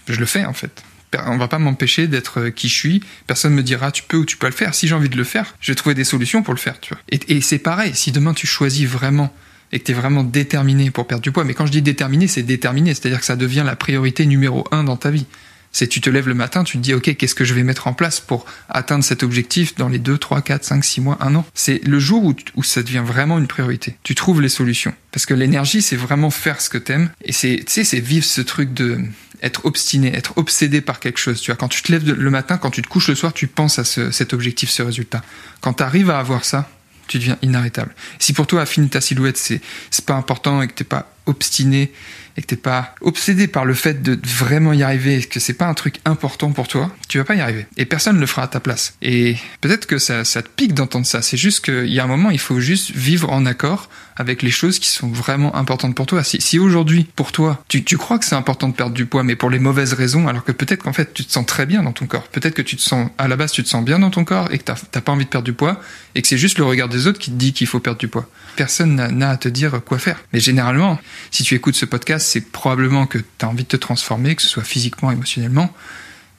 je 0.08 0.20
le 0.20 0.26
fais, 0.26 0.46
en 0.46 0.54
fait. 0.54 0.84
On 1.28 1.38
va 1.38 1.48
pas 1.48 1.60
m'empêcher 1.60 2.08
d'être 2.08 2.40
euh, 2.40 2.50
qui 2.50 2.70
je 2.70 2.76
suis. 2.76 3.04
Personne 3.28 3.54
me 3.54 3.64
dira 3.64 3.92
tu 3.92 4.04
peux 4.04 4.18
ou 4.18 4.26
tu 4.26 4.38
peux 4.38 4.48
le 4.48 4.54
faire. 4.54 4.74
Si 4.74 4.88
j'ai 4.88 4.96
envie 4.96 5.10
de 5.10 5.18
le 5.18 5.24
faire, 5.24 5.56
je 5.60 5.72
vais 5.72 5.76
trouver 5.76 5.96
des 5.96 6.04
solutions 6.04 6.44
pour 6.44 6.54
le 6.54 6.60
faire, 6.60 6.80
tu 6.80 6.94
vois. 6.94 7.02
Et, 7.10 7.20
et 7.36 7.42
c'est 7.42 7.60
pareil. 7.60 7.94
Si 7.94 8.12
demain 8.12 8.34
tu 8.34 8.48
choisis 8.48 8.88
vraiment 8.88 9.34
et 9.72 9.80
que 9.80 9.86
tu 9.86 9.92
es 9.92 9.96
vraiment 9.96 10.24
déterminé 10.24 10.92
pour 10.92 11.08
perdre 11.08 11.24
du 11.24 11.32
poids, 11.32 11.44
mais 11.44 11.56
quand 11.56 11.66
je 11.66 11.72
dis 11.72 11.82
déterminé, 11.82 12.28
c'est 12.28 12.44
déterminé, 12.44 12.94
c'est-à-dire 12.94 13.20
que 13.20 13.26
ça 13.26 13.36
devient 13.36 13.64
la 13.66 13.76
priorité 13.76 14.26
numéro 14.26 14.68
un 14.72 14.84
dans 14.84 14.98
ta 14.98 15.10
vie. 15.10 15.26
C'est 15.74 15.88
tu 15.88 16.00
te 16.00 16.10
lèves 16.12 16.28
le 16.28 16.36
matin, 16.36 16.64
tu 16.64 16.78
te 16.78 16.84
dis 16.84 16.94
ok, 16.94 17.16
qu'est-ce 17.18 17.34
que 17.34 17.44
je 17.44 17.56
vais 17.56 17.64
mettre 17.64 17.88
en 17.88 17.94
place 17.94 18.20
pour 18.20 18.46
atteindre 18.70 19.04
cet 19.04 19.24
objectif 19.24 19.74
dans 19.76 19.90
les 19.90 19.98
2, 19.98 20.20
3, 20.20 20.44
4, 20.44 20.64
5, 20.64 20.86
6 20.86 21.02
mois, 21.02 21.18
un 21.20 21.34
an? 21.34 21.46
C'est 21.56 21.84
le 21.84 21.98
jour 22.00 22.24
où, 22.24 22.36
où 22.56 22.62
ça 22.62 22.84
devient 22.84 23.02
vraiment 23.04 23.40
une 23.40 23.48
priorité. 23.48 23.98
Tu 24.04 24.14
trouves 24.14 24.40
les 24.40 24.50
solutions. 24.50 24.94
Parce 25.12 25.26
que 25.26 25.34
l'énergie, 25.34 25.82
c'est 25.82 25.96
vraiment 25.96 26.30
faire 26.30 26.62
ce 26.62 26.70
que 26.70 26.78
t'aimes. 26.78 27.10
Et 27.26 27.32
c'est, 27.32 27.64
tu 27.66 27.74
sais, 27.74 27.84
c'est 27.84 28.00
vivre 28.00 28.24
ce 28.24 28.42
truc 28.42 28.72
de 28.76 29.00
être 29.44 29.66
obstiné, 29.66 30.16
être 30.16 30.38
obsédé 30.38 30.82
par 30.82 31.00
quelque 31.00 31.20
chose. 31.20 31.42
Tu 31.42 31.54
quand 31.54 31.68
tu 31.68 31.84
te 31.84 31.92
lèves 31.92 32.10
le 32.10 32.30
matin, 32.32 32.58
quand 32.58 32.72
tu 32.72 32.82
te 32.82 32.88
couches 32.88 33.10
le 33.10 33.16
soir, 33.16 33.34
tu 33.34 33.48
penses 33.48 33.78
à 33.78 33.84
ce, 33.84 34.10
cet 34.10 34.34
objectif, 34.34 34.70
ce 34.70 34.82
résultat. 34.82 35.22
Quand 35.62 35.74
tu 35.74 35.84
arrives 35.84 36.10
à 36.10 36.18
avoir 36.18 36.46
ça, 36.46 36.70
tu 37.08 37.20
deviens 37.20 37.38
inarrêtable. 37.42 37.94
Si 38.18 38.34
pour 38.34 38.48
toi 38.48 38.62
affiner 38.62 38.88
ta 38.88 39.02
silhouette 39.02 39.38
c'est 39.38 39.62
c'est 39.92 40.06
pas 40.06 40.16
important 40.16 40.62
et 40.62 40.68
que 40.68 40.74
t'es 40.74 40.86
pas 40.86 41.12
obstiné 41.26 41.92
et 42.36 42.42
que 42.42 42.48
t'es 42.48 42.56
pas 42.56 42.96
obsédé 43.02 43.48
par 43.48 43.66
le 43.66 43.74
fait 43.74 44.02
de 44.02 44.20
vraiment 44.26 44.74
y 44.74 44.82
arriver 44.82 45.18
et 45.18 45.24
que 45.24 45.40
c'est 45.40 45.54
pas 45.54 45.68
un 45.68 45.74
truc 45.74 46.00
important 46.06 46.52
pour 46.52 46.68
toi, 46.68 46.92
tu 47.08 47.20
vas 47.20 47.26
pas 47.26 47.36
y 47.36 47.42
arriver. 47.42 47.68
Et 47.78 47.86
personne 47.86 48.16
ne 48.16 48.22
le 48.22 48.26
fera 48.26 48.44
à 48.44 48.48
ta 48.48 48.60
place. 48.60 48.96
Et 49.02 49.38
peut-être 49.62 49.86
que 49.86 50.00
ça, 50.00 50.26
ça 50.26 50.42
te 50.42 50.50
pique 50.50 50.74
d'entendre 50.74 51.06
ça. 51.06 51.22
C'est 51.22 51.38
juste 51.38 51.64
qu'il 51.64 51.94
y 51.94 52.00
a 52.00 52.04
un 52.04 52.08
moment, 52.08 52.32
il 52.32 52.40
faut 52.40 52.60
juste 52.60 52.92
vivre 52.92 53.32
en 53.32 53.46
accord 53.46 53.90
avec 54.16 54.42
les 54.42 54.52
choses 54.52 54.80
qui 54.80 54.90
sont 54.90 55.10
vraiment 55.10 55.56
importantes 55.56 55.96
pour 55.96 56.06
toi. 56.06 56.24
Si, 56.24 56.42
si 56.42 56.60
aujourd'hui, 56.60 57.08
pour 57.16 57.32
toi, 57.32 57.64
tu, 57.68 57.84
tu 57.84 57.98
crois 57.98 58.20
que 58.20 58.26
c'est 58.26 58.36
important 58.36 58.70
de 58.70 58.74
perdre 58.74 58.94
du 58.94 59.06
poids, 59.06 59.24
mais 59.24 59.36
pour 59.36 59.50
les 59.50 59.60
mauvaises 59.60 59.94
raisons, 59.94 60.28
alors 60.28 60.44
que 60.44 60.52
peut-être 60.52 60.84
qu'en 60.84 60.94
fait, 60.94 61.14
tu 61.14 61.26
te 61.26 61.32
sens 61.32 61.46
très 61.46 61.66
bien 61.66 61.84
dans 61.84 61.92
ton 61.92 62.06
corps. 62.06 62.28
Peut-être 62.28 62.54
que 62.54 62.62
tu 62.62 62.76
te 62.76 62.82
sens, 62.82 63.10
à 63.18 63.28
la 63.28 63.36
base, 63.36 63.52
tu 63.52 63.64
te 63.64 63.70
sens 63.70 63.84
bien 63.84 64.00
dans 64.00 64.10
ton 64.10 64.24
corps 64.24 64.52
et 64.52 64.58
que 64.58 64.64
t'as 64.64 65.02
pas 65.02 65.12
envie 65.12 65.26
de 65.26 65.30
perdre 65.30 65.46
du 65.46 65.54
poids 65.54 65.80
et 66.16 66.22
que 66.22 66.28
c'est 66.28 66.38
juste 66.38 66.58
le 66.58 66.66
regard 66.66 66.90
des 66.90 67.08
autres 67.08 67.20
qui 67.20 67.32
te 67.32 67.36
dit 67.36 67.54
qu'il 67.54 67.68
faut 67.68 67.80
perdre 67.80 68.00
du 68.00 68.08
poids. 68.08 68.28
Personne 68.56 68.96
n'a 68.96 69.30
à 69.30 69.38
te 69.38 69.50
dire 69.50 69.82
quoi 69.84 69.98
faire. 69.98 70.20
Mais 70.32 70.40
généralement, 70.40 71.00
si 71.32 71.44
tu 71.44 71.56
écoutes 71.56 71.76
ce 71.76 71.86
podcast, 71.86 72.28
c'est 72.28 72.42
probablement 72.52 73.08
que 73.08 73.18
tu 73.18 73.46
as 73.46 73.50
envie 73.50 73.64
de 73.64 73.70
te 73.70 73.78
transformer, 73.78 74.36
que 74.36 74.42
ce 74.42 74.48
soit 74.48 74.64
physiquement, 74.64 75.12
émotionnellement. 75.12 75.74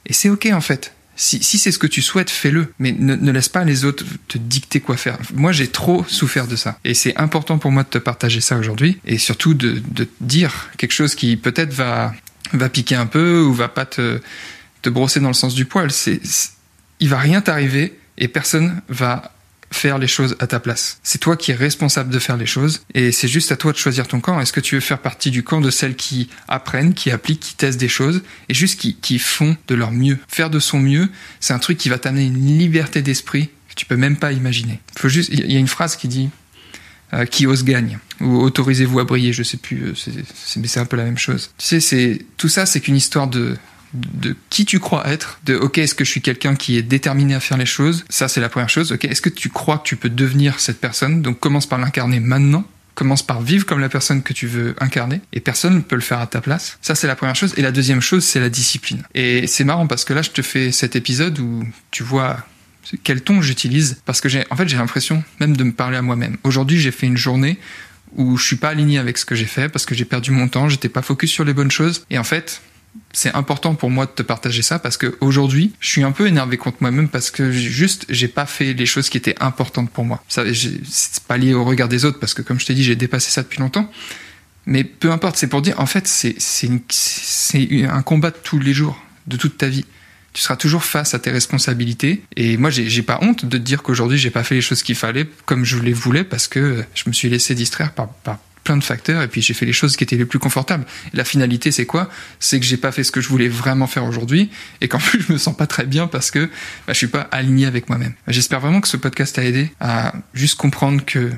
Et 0.07 0.13
c'est 0.13 0.29
ok 0.29 0.49
en 0.53 0.61
fait. 0.61 0.95
Si, 1.17 1.41
c'est 1.43 1.71
ce 1.71 1.79
que 1.79 1.87
tu 1.87 2.03
souhaites, 2.03 2.31
fais-le. 2.31 2.73
Mais 2.79 2.93
ne, 2.93 3.31
laisse 3.31 3.49
pas 3.49 3.65
les 3.65 3.85
autres 3.85 4.05
te 4.29 4.39
dicter 4.39 4.81
quoi 4.81 4.97
faire. 4.97 5.19
Moi, 5.35 5.53
j'ai 5.53 5.69
trop 5.69 6.05
souffert 6.09 6.47
de 6.47 6.57
ça. 6.57 6.79
Et 6.85 6.95
c'est 6.95 7.17
important 7.17 7.59
pour 7.59 7.71
moi 7.71 7.83
de 7.83 7.89
te 7.89 7.99
partager 7.99 8.41
ça 8.41 8.57
aujourd'hui. 8.57 8.99
Et 9.07 9.19
surtout 9.19 9.55
de, 9.55 9.83
de 9.91 10.09
dire 10.21 10.71
quelque 10.77 10.93
chose 10.93 11.15
qui 11.15 11.37
peut-être 11.37 11.73
va, 11.73 12.15
piquer 12.73 12.97
un 12.97 13.07
peu 13.07 13.41
ou 13.43 13.53
va 13.53 13.69
pas 13.69 13.87
te, 13.87 14.21
te 14.83 14.91
brosser 14.91 15.21
dans 15.21 15.29
le 15.29 15.35
sens 15.35 15.55
du 15.55 15.65
poil. 15.65 15.91
C'est, 15.91 16.21
il 17.01 17.09
va 17.09 17.19
rien 17.19 17.41
t'arriver 17.41 17.99
et 18.19 18.29
personne 18.29 18.81
va 18.89 19.34
faire 19.75 19.99
les 19.99 20.07
choses 20.07 20.37
à 20.39 20.47
ta 20.47 20.61
place. 20.61 20.99
C'est 21.03 21.19
toi 21.19 21.37
qui 21.37 21.51
es 21.51 21.55
responsable 21.55 22.11
de 22.11 22.19
faire 22.19 22.37
les 22.37 22.47
choses 22.47 22.83
et 22.95 23.13
c'est 23.13 23.29
juste 23.29 23.53
à 23.53 23.57
toi 23.57 23.73
de 23.73 23.77
choisir 23.77 24.07
ton 24.07 24.21
camp. 24.21 24.41
Est-ce 24.41 24.53
que 24.53 24.61
tu 24.61 24.77
veux 24.77 24.81
faire 24.81 25.01
partie 25.01 25.31
du 25.31 25.43
camp 25.43 25.61
de 25.61 25.71
celles 25.71 25.97
qui 25.97 26.31
apprennent, 26.49 26.95
qui 26.95 27.11
appliquent, 27.11 27.41
qui 27.41 27.55
testent 27.55 27.81
des 27.81 27.89
choses 27.89 28.23
et 28.49 28.55
juste 28.55 28.81
qui, 28.81 28.97
qui 28.97 29.19
font 29.19 29.57
de 29.69 29.75
leur 29.75 29.91
mieux? 29.91 30.19
Faire 30.29 30.51
de 30.51 30.59
son 30.59 30.79
mieux, 30.79 31.09
c'est 31.41 31.53
un 31.53 31.59
truc 31.59 31.79
qui 31.79 31.89
va 31.89 31.99
t'amener 31.99 32.27
une 32.27 32.59
liberté 32.59 33.03
d'esprit 33.03 33.49
que 33.69 33.75
tu 33.75 33.87
peux 33.87 33.97
même 33.97 34.17
pas 34.17 34.33
imaginer. 34.33 34.81
Faut 34.97 35.09
juste, 35.09 35.31
il 35.33 35.53
y 35.53 35.57
a 35.57 35.59
une 35.59 35.69
phrase 35.69 35.97
qui 35.97 36.09
dit 36.09 36.31
euh, 37.13 37.27
qui 37.27 37.47
ose 37.47 37.65
gagne 37.65 37.99
ou 38.21 38.41
autorisez-vous 38.41 38.99
à 38.99 39.05
briller, 39.05 39.33
je 39.33 39.43
sais 39.43 39.57
plus, 39.57 39.83
euh, 39.83 39.95
c'est, 39.95 40.61
mais 40.61 40.67
c'est 40.67 40.81
un 40.81 40.87
peu 40.87 40.97
la 40.97 41.05
même 41.05 41.19
chose. 41.19 41.51
Tu 41.59 41.67
sais, 41.67 41.81
c'est 41.81 42.25
tout 42.39 42.49
ça, 42.49 42.67
c'est 42.67 42.81
qu'une 42.81 42.97
histoire 42.97 43.29
de 43.29 43.57
de 43.95 44.37
qui 44.51 44.65
tu 44.65 44.81
crois 44.81 45.07
être, 45.09 45.39
de 45.45 45.55
ok 45.55 45.79
est-ce 45.79 45.95
que 45.95 46.05
je 46.05 46.11
suis 46.11 46.21
quelqu'un 46.21 46.57
qui 46.57 46.77
est 46.77 46.83
déterminé 46.83 47.35
à 47.35 47.41
faire 47.41 47.57
les 47.57 47.67
choses, 47.67 48.05
ça 48.09 48.29
c'est 48.29 48.41
la 48.41 48.49
première 48.49 48.69
chose, 48.69 48.93
ok 48.93 49.05
est-ce 49.05 49.23
que 49.23 49.29
tu 49.29 49.49
crois 49.49 49.79
que 49.79 49.85
tu 49.85 49.97
peux 49.97 50.09
devenir 50.09 50.61
cette 50.61 50.81
personne, 50.81 51.23
donc 51.23 51.39
commence 51.41 51.67
par 51.67 51.79
l'incarner 51.79 52.21
maintenant, 52.21 52.65
commence 52.95 53.23
par 53.23 53.43
vivre 53.43 53.67
comme 53.67 53.81
la 53.81 53.89
personne 53.89 54.23
que 54.23 54.33
tu 54.33 54.47
veux 54.47 54.75
incarner. 54.79 55.21
Et 55.33 55.41
personne 55.41 55.75
ne 55.75 55.81
peut 55.81 55.97
le 55.97 56.03
faire 56.03 56.21
à 56.21 56.27
ta 56.27 56.41
place. 56.41 56.79
Ça 56.81 56.95
c'est 56.95 57.07
la 57.07 57.17
première 57.17 57.37
chose. 57.37 57.55
Et 57.57 57.63
la 57.63 57.73
deuxième 57.73 58.01
chose 58.01 58.25
c'est 58.25 58.41
la 58.41 58.49
discipline. 58.49 59.03
Et 59.15 59.47
c'est 59.47 59.65
marrant 59.65 59.87
parce 59.87 60.05
que 60.05 60.13
là 60.13 60.23
je 60.23 60.31
te 60.31 60.43
fais 60.43 60.73
cet 60.73 60.97
épisode 60.97 61.39
où 61.39 61.65
tu 61.91 62.03
vois 62.03 62.39
quel 63.03 63.23
ton 63.23 63.43
j'utilise. 63.43 64.01
Parce 64.05 64.21
que 64.21 64.29
j'ai 64.29 64.45
en 64.51 64.57
fait 64.57 64.69
j'ai 64.69 64.77
l'impression 64.77 65.23
même 65.41 65.57
de 65.57 65.65
me 65.65 65.73
parler 65.73 65.97
à 65.97 66.03
moi-même. 66.03 66.37
Aujourd'hui, 66.45 66.79
j'ai 66.79 66.93
fait 66.93 67.07
une 67.07 67.17
journée 67.17 67.59
où 68.17 68.37
je 68.37 68.45
suis 68.45 68.57
pas 68.57 68.69
aligné 68.69 68.99
avec 68.99 69.19
ce 69.19 69.25
que 69.25 69.35
j'ai 69.35 69.47
fait 69.47 69.69
parce 69.69 69.87
que 69.87 69.95
j'ai 69.95 70.05
perdu 70.05 70.31
mon 70.31 70.49
temps, 70.49 70.69
j'étais 70.69 70.89
pas 70.89 71.03
focus 71.03 71.31
sur 71.31 71.45
les 71.45 71.53
bonnes 71.53 71.71
choses. 71.71 72.07
Et 72.11 72.19
en 72.19 72.25
fait, 72.25 72.63
c'est 73.13 73.35
important 73.35 73.75
pour 73.75 73.91
moi 73.91 74.07
de 74.07 74.11
te 74.11 74.23
partager 74.23 74.63
ça 74.63 74.79
parce 74.79 74.97
que 74.97 75.17
aujourd'hui, 75.21 75.73
je 75.81 75.89
suis 75.89 76.03
un 76.03 76.13
peu 76.13 76.27
énervé 76.27 76.57
contre 76.57 76.79
moi-même 76.81 77.09
parce 77.09 77.31
que 77.31 77.53
juste 77.53 78.07
j'ai 78.09 78.29
pas 78.29 78.47
fait 78.47 78.73
les 78.75 78.87
choses 78.87 79.09
qui 79.09 79.17
étaient 79.17 79.37
importantes 79.41 79.91
pour 79.91 80.05
moi. 80.05 80.23
Ça, 80.29 80.43
c'est 80.53 81.23
pas 81.25 81.37
lié 81.37 81.55
au 81.55 81.65
regard 81.65 81.89
des 81.89 82.05
autres 82.05 82.19
parce 82.19 82.35
que 82.35 82.43
comme 82.43 82.59
je 82.59 82.67
t'ai 82.67 82.75
dit, 82.75 82.83
j'ai 82.85 82.97
dépassé 82.97 83.31
ça 83.31 83.43
depuis 83.43 83.61
longtemps. 83.61 83.91
Mais 84.67 84.83
peu 84.83 85.11
importe, 85.13 85.37
c'est 85.37 85.47
pour 85.47 85.63
dire, 85.63 85.79
en 85.79 85.87
fait, 85.87 86.07
c'est 86.09 86.71
un 87.89 88.03
combat 88.03 88.31
de 88.31 88.37
tous 88.43 88.59
les 88.59 88.73
jours, 88.73 89.01
de 89.27 89.37
toute 89.37 89.59
ta 89.59 89.69
vie. 89.69 89.85
Tu 90.33 90.43
seras 90.43 90.57
toujours 90.57 90.85
face 90.85 91.15
à 91.15 91.19
tes 91.19 91.31
responsabilités. 91.31 92.25
Et 92.35 92.57
moi, 92.57 92.71
j'ai 92.71 93.03
pas 93.03 93.19
honte 93.23 93.45
de 93.45 93.59
te 93.59 93.63
dire 93.63 93.83
qu'aujourd'hui, 93.83 94.19
j'ai 94.19 94.31
pas 94.31 94.43
fait 94.43 94.57
les 94.57 94.63
choses 94.63 94.83
qu'il 94.83 94.97
fallait 94.97 95.29
comme 95.45 95.65
je 95.65 95.79
les 95.79 95.93
voulais 95.93 96.25
parce 96.25 96.49
que 96.49 96.85
je 96.95 97.05
me 97.07 97.13
suis 97.13 97.29
laissé 97.29 97.55
distraire 97.55 97.93
par, 97.93 98.09
par 98.09 98.39
plein 98.65 98.77
de 98.77 98.85
facteurs 98.85 99.23
et 99.23 99.29
puis 99.29 99.43
j'ai 99.43 99.55
fait 99.55 99.67
les 99.67 99.73
choses 99.73 99.97
qui 99.97 100.05
étaient 100.05 100.17
les 100.17 100.25
plus 100.25 100.39
confortables. 100.39 100.85
la 101.13 101.25
finalité, 101.25 101.71
c'est 101.71 101.87
quoi? 101.87 102.09
C'est 102.41 102.59
que 102.59 102.67
j'ai 102.67 102.77
pas 102.77 102.91
fait 102.91 103.05
ce 103.05 103.13
que 103.13 103.21
je 103.21 103.29
voulais 103.29 103.49
vraiment 103.49 103.87
faire 103.87 104.05
aujourd'hui 104.05 104.51
et 104.81 104.89
qu'en 104.89 104.99
plus 105.11 105.23
je 105.23 105.33
me 105.33 105.39
sens 105.39 105.57
pas 105.57 105.67
très 105.67 105.87
bien 105.87 106.07
parce 106.07 106.31
que 106.31 106.47
bah, 106.87 106.93
je 106.93 106.95
suis 106.95 107.07
pas 107.07 107.29
aligné 107.31 107.67
avec 107.67 107.89
moi-même. 107.89 108.15
J'espère 108.27 108.61
vraiment 108.61 108.81
que 108.81 108.89
ce 108.89 108.97
podcast 108.97 109.37
t'a 109.37 109.45
aidé 109.45 109.71
à 109.81 110.15
juste 110.33 110.57
comprendre 110.57 111.05
que 111.05 111.31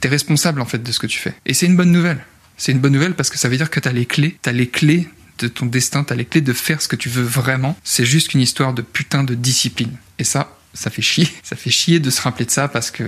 t'es 0.00 0.08
responsable 0.08 0.60
en 0.60 0.66
fait 0.66 0.82
de 0.82 0.92
ce 0.92 0.98
que 0.98 1.06
tu 1.06 1.18
fais. 1.18 1.34
Et 1.46 1.54
c'est 1.54 1.66
une 1.66 1.76
bonne 1.76 1.92
nouvelle. 1.92 2.24
C'est 2.56 2.72
une 2.72 2.80
bonne 2.80 2.92
nouvelle 2.92 3.14
parce 3.14 3.30
que 3.30 3.38
ça 3.38 3.48
veut 3.48 3.56
dire 3.56 3.70
que 3.70 3.80
t'as 3.80 3.92
les 3.92 4.06
clés, 4.06 4.36
t'as 4.42 4.52
les 4.52 4.68
clés 4.68 5.08
de 5.38 5.48
ton 5.48 5.66
destin, 5.66 6.04
t'as 6.04 6.14
les 6.14 6.24
clés 6.24 6.40
de 6.40 6.52
faire 6.52 6.80
ce 6.80 6.88
que 6.88 6.96
tu 6.96 7.08
veux 7.08 7.22
vraiment. 7.22 7.76
C'est 7.84 8.04
juste 8.04 8.34
une 8.34 8.40
histoire 8.40 8.74
de 8.74 8.82
putain 8.82 9.24
de 9.24 9.34
discipline. 9.34 9.96
Et 10.18 10.24
ça, 10.24 10.56
ça 10.72 10.90
fait 10.90 11.02
chier. 11.02 11.28
Ça 11.42 11.56
fait 11.56 11.70
chier 11.70 12.00
de 12.00 12.10
se 12.10 12.20
rappeler 12.20 12.44
de 12.44 12.50
ça 12.50 12.68
parce 12.68 12.90
que 12.90 13.04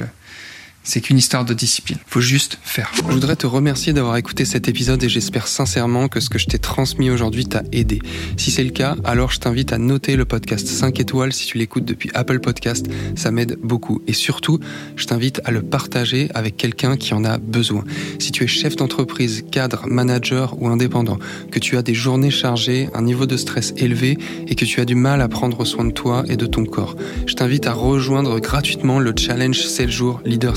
c'est 0.86 1.00
qu'une 1.00 1.18
histoire 1.18 1.44
de 1.44 1.52
discipline. 1.52 1.98
Faut 2.06 2.20
juste 2.20 2.58
faire. 2.62 2.90
Je 2.94 3.02
voudrais 3.02 3.36
te 3.36 3.46
remercier 3.46 3.92
d'avoir 3.92 4.16
écouté 4.16 4.44
cet 4.44 4.68
épisode 4.68 5.02
et 5.02 5.08
j'espère 5.08 5.48
sincèrement 5.48 6.08
que 6.08 6.20
ce 6.20 6.30
que 6.30 6.38
je 6.38 6.46
t'ai 6.46 6.58
transmis 6.58 7.10
aujourd'hui 7.10 7.44
t'a 7.44 7.62
aidé. 7.72 7.98
Si 8.36 8.50
c'est 8.50 8.64
le 8.64 8.70
cas, 8.70 8.96
alors 9.04 9.32
je 9.32 9.40
t'invite 9.40 9.72
à 9.72 9.78
noter 9.78 10.16
le 10.16 10.24
podcast 10.24 10.66
5 10.66 10.98
étoiles 11.00 11.32
si 11.32 11.46
tu 11.46 11.58
l'écoutes 11.58 11.84
depuis 11.84 12.10
Apple 12.14 12.38
Podcast. 12.38 12.86
Ça 13.16 13.32
m'aide 13.32 13.58
beaucoup. 13.62 14.00
Et 14.06 14.12
surtout, 14.12 14.60
je 14.94 15.06
t'invite 15.06 15.40
à 15.44 15.50
le 15.50 15.60
partager 15.62 16.28
avec 16.34 16.56
quelqu'un 16.56 16.96
qui 16.96 17.14
en 17.14 17.24
a 17.24 17.38
besoin. 17.38 17.84
Si 18.20 18.30
tu 18.30 18.44
es 18.44 18.46
chef 18.46 18.76
d'entreprise, 18.76 19.44
cadre, 19.50 19.86
manager 19.88 20.54
ou 20.62 20.68
indépendant, 20.68 21.18
que 21.50 21.58
tu 21.58 21.76
as 21.76 21.82
des 21.82 21.94
journées 21.94 22.30
chargées, 22.30 22.88
un 22.94 23.02
niveau 23.02 23.26
de 23.26 23.36
stress 23.36 23.74
élevé 23.76 24.18
et 24.46 24.54
que 24.54 24.64
tu 24.64 24.80
as 24.80 24.84
du 24.84 24.94
mal 24.94 25.20
à 25.20 25.28
prendre 25.28 25.64
soin 25.64 25.84
de 25.84 25.92
toi 25.92 26.22
et 26.28 26.36
de 26.36 26.46
ton 26.46 26.64
corps, 26.64 26.94
je 27.26 27.34
t'invite 27.34 27.66
à 27.66 27.72
rejoindre 27.72 28.38
gratuitement 28.38 29.00
le 29.00 29.12
challenge 29.16 29.66
7 29.66 29.90
jours 29.90 30.20
Leader 30.24 30.56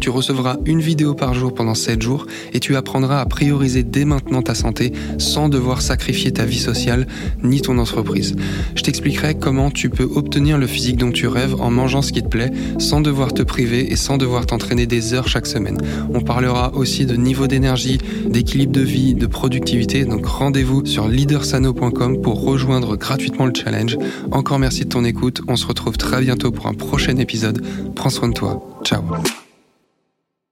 Tu 0.00 0.10
recevras 0.10 0.56
une 0.66 0.80
vidéo 0.80 1.14
par 1.14 1.34
jour 1.34 1.54
pendant 1.54 1.74
7 1.74 2.02
jours 2.02 2.26
et 2.52 2.60
tu 2.60 2.76
apprendras 2.76 3.20
à 3.20 3.26
prioriser 3.26 3.82
dès 3.82 4.04
maintenant 4.04 4.42
ta 4.42 4.54
santé 4.54 4.92
sans 5.18 5.48
devoir 5.48 5.82
sacrifier 5.82 6.32
ta 6.32 6.44
vie 6.44 6.58
sociale 6.58 7.06
ni 7.42 7.60
ton 7.60 7.78
entreprise. 7.78 8.36
Je 8.74 8.82
t'expliquerai 8.82 9.34
comment 9.34 9.70
tu 9.70 9.90
peux 9.90 10.08
obtenir 10.14 10.58
le 10.58 10.66
physique 10.66 10.96
dont 10.96 11.12
tu 11.12 11.26
rêves 11.26 11.54
en 11.60 11.70
mangeant 11.70 12.02
ce 12.02 12.12
qui 12.12 12.22
te 12.22 12.28
plaît 12.28 12.50
sans 12.78 13.00
devoir 13.00 13.32
te 13.32 13.42
priver 13.42 13.92
et 13.92 13.96
sans 13.96 14.18
devoir 14.18 14.46
t'entraîner 14.46 14.86
des 14.86 15.14
heures 15.14 15.28
chaque 15.28 15.46
semaine. 15.46 15.78
On 16.12 16.20
parlera 16.20 16.74
aussi 16.74 17.06
de 17.06 17.16
niveau 17.16 17.46
d'énergie, 17.46 17.98
d'équilibre 18.26 18.72
de 18.72 18.80
vie, 18.80 19.14
de 19.14 19.26
productivité. 19.26 20.04
Donc 20.04 20.26
rendez-vous 20.26 20.84
sur 20.86 21.08
leadersano.com 21.08 22.20
pour 22.20 22.44
rejoindre 22.44 22.96
gratuitement 22.96 23.46
le 23.46 23.52
challenge. 23.54 23.96
Encore 24.30 24.58
merci 24.58 24.84
de 24.84 24.88
ton 24.88 25.04
écoute. 25.04 25.42
On 25.48 25.56
se 25.56 25.66
retrouve 25.66 25.96
très 25.96 26.20
bientôt 26.20 26.50
pour 26.50 26.66
un 26.66 26.74
prochain 26.74 27.16
épisode. 27.16 27.64
Prends 27.94 28.10
soin 28.10 28.28
de 28.28 28.34
toi. 28.34 28.80
Ciao. 28.84 29.02